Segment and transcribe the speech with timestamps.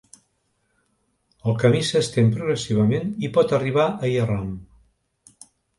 [1.51, 4.53] El camí s'estén progressivament i pot arribar a Yarram.